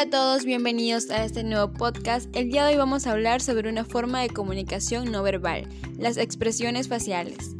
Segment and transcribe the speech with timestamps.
[0.00, 2.34] Hola a todos, bienvenidos a este nuevo podcast.
[2.34, 5.68] El día de hoy vamos a hablar sobre una forma de comunicación no verbal,
[5.98, 7.54] las expresiones faciales.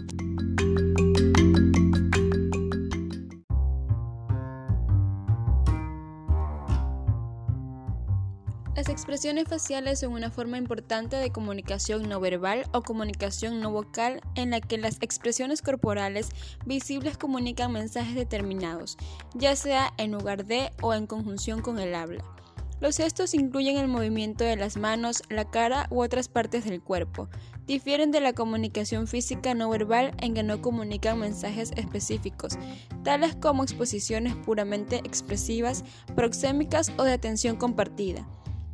[8.76, 14.20] Las expresiones faciales son una forma importante de comunicación no verbal o comunicación no vocal
[14.36, 16.28] en la que las expresiones corporales
[16.64, 18.96] visibles comunican mensajes determinados,
[19.34, 22.24] ya sea en lugar de o en conjunción con el habla.
[22.80, 27.28] Los gestos incluyen el movimiento de las manos, la cara u otras partes del cuerpo.
[27.66, 32.56] Difieren de la comunicación física no verbal en que no comunican mensajes específicos,
[33.02, 38.26] tales como exposiciones puramente expresivas, proxémicas o de atención compartida.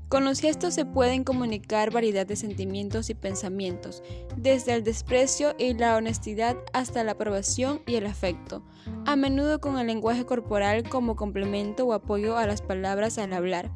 [0.09, 4.05] Con los gestos se pueden comunicar variedad de sentimientos y pensamientos,
[4.37, 8.63] desde el desprecio y la honestidad hasta la aprobación y el afecto,
[9.05, 13.73] a menudo con el lenguaje corporal como complemento o apoyo a las palabras al hablar.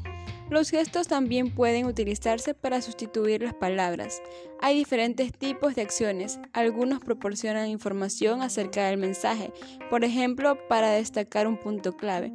[0.51, 4.21] Los gestos también pueden utilizarse para sustituir las palabras.
[4.61, 6.41] Hay diferentes tipos de acciones.
[6.53, 9.53] Algunos proporcionan información acerca del mensaje,
[9.91, 12.33] por ejemplo, para destacar un punto clave.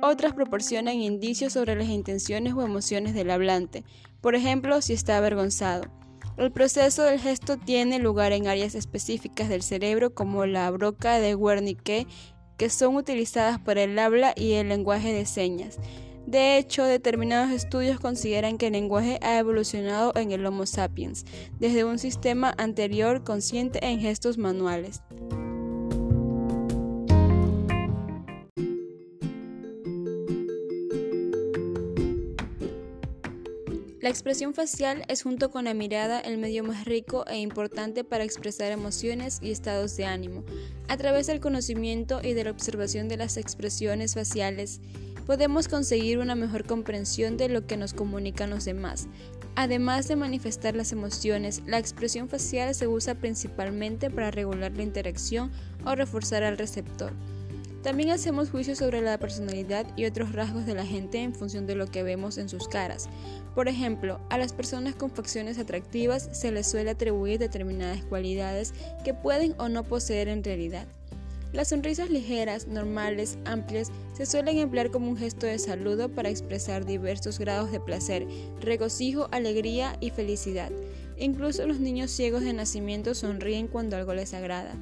[0.00, 3.84] Otras proporcionan indicios sobre las intenciones o emociones del hablante,
[4.20, 5.90] por ejemplo, si está avergonzado.
[6.36, 11.34] El proceso del gesto tiene lugar en áreas específicas del cerebro como la broca de
[11.34, 12.06] Wernicke,
[12.56, 15.78] que son utilizadas para el habla y el lenguaje de señas.
[16.26, 21.24] De hecho, determinados estudios consideran que el lenguaje ha evolucionado en el Homo sapiens,
[21.58, 25.02] desde un sistema anterior consciente en gestos manuales.
[34.00, 38.22] La expresión facial es junto con la mirada el medio más rico e importante para
[38.22, 40.44] expresar emociones y estados de ánimo.
[40.86, 44.80] A través del conocimiento y de la observación de las expresiones faciales,
[45.26, 49.08] podemos conseguir una mejor comprensión de lo que nos comunican los demás.
[49.56, 55.50] Además de manifestar las emociones, la expresión facial se usa principalmente para regular la interacción
[55.84, 57.12] o reforzar al receptor.
[57.82, 61.76] También hacemos juicios sobre la personalidad y otros rasgos de la gente en función de
[61.76, 63.08] lo que vemos en sus caras.
[63.54, 68.74] Por ejemplo, a las personas con facciones atractivas se les suele atribuir determinadas cualidades
[69.04, 70.88] que pueden o no poseer en realidad.
[71.52, 76.84] Las sonrisas ligeras, normales, amplias, se suelen emplear como un gesto de saludo para expresar
[76.84, 78.26] diversos grados de placer,
[78.60, 80.70] regocijo, alegría y felicidad.
[81.16, 84.74] Incluso los niños ciegos de nacimiento sonríen cuando algo les agrada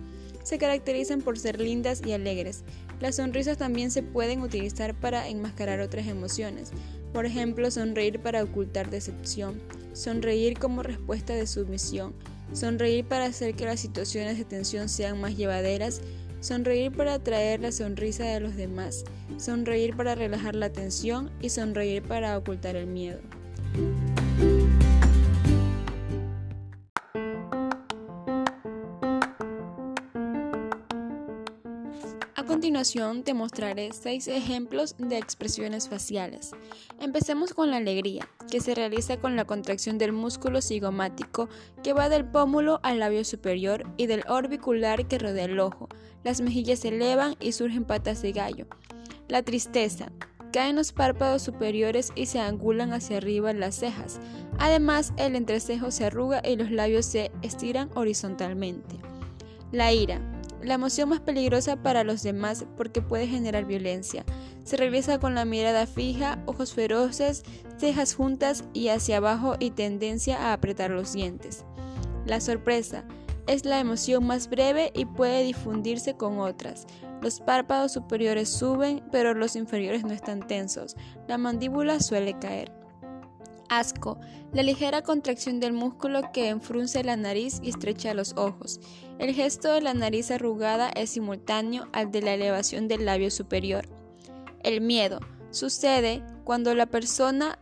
[0.46, 2.62] se caracterizan por ser lindas y alegres.
[3.00, 6.70] Las sonrisas también se pueden utilizar para enmascarar otras emociones,
[7.12, 9.60] por ejemplo, sonreír para ocultar decepción,
[9.92, 12.14] sonreír como respuesta de sumisión,
[12.52, 16.00] sonreír para hacer que las situaciones de tensión sean más llevaderas,
[16.38, 19.04] sonreír para atraer la sonrisa de los demás,
[19.38, 23.18] sonreír para relajar la tensión y sonreír para ocultar el miedo.
[32.44, 36.50] Continuación te mostraré seis ejemplos de expresiones faciales.
[37.00, 41.48] Empecemos con la alegría, que se realiza con la contracción del músculo cigomático
[41.82, 45.88] que va del pómulo al labio superior y del orbicular que rodea el ojo.
[46.24, 48.66] Las mejillas se elevan y surgen patas de gallo.
[49.28, 50.12] La tristeza.
[50.52, 54.20] Caen los párpados superiores y se angulan hacia arriba las cejas.
[54.58, 58.96] Además, el entrecejo se arruga y los labios se estiran horizontalmente.
[59.72, 60.35] La ira
[60.66, 64.24] la emoción más peligrosa para los demás porque puede generar violencia.
[64.64, 67.44] Se realiza con la mirada fija, ojos feroces,
[67.78, 71.64] cejas juntas y hacia abajo y tendencia a apretar los dientes.
[72.26, 73.04] La sorpresa
[73.46, 76.86] es la emoción más breve y puede difundirse con otras.
[77.22, 80.96] Los párpados superiores suben, pero los inferiores no están tensos.
[81.28, 82.72] La mandíbula suele caer.
[83.68, 84.18] Asco,
[84.52, 88.80] la ligera contracción del músculo que enfrunce la nariz y estrecha los ojos.
[89.18, 93.88] El gesto de la nariz arrugada es simultáneo al de la elevación del labio superior.
[94.62, 95.20] El miedo
[95.50, 97.58] sucede cuando la persona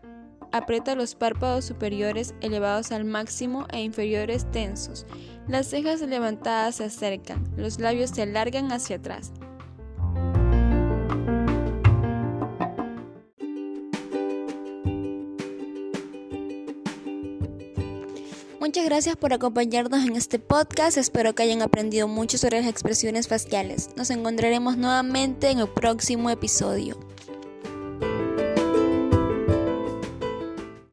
[0.53, 5.05] aprieta los párpados superiores elevados al máximo e inferiores tensos.
[5.49, 9.33] Las cejas levantadas se acercan, los labios se alargan hacia atrás.
[18.65, 20.97] Muchas gracias por acompañarnos en este podcast.
[20.97, 23.91] Espero que hayan aprendido mucho sobre las expresiones faciales.
[23.95, 26.99] Nos encontraremos nuevamente en el próximo episodio.